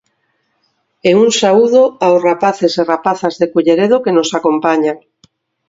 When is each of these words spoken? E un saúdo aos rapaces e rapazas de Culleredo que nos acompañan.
E 1.09 1.11
un 1.23 1.29
saúdo 1.41 1.83
aos 2.05 2.19
rapaces 2.29 2.73
e 2.81 2.83
rapazas 2.93 3.35
de 3.41 3.49
Culleredo 3.53 3.97
que 4.03 4.15
nos 4.17 4.29
acompañan. 4.39 4.97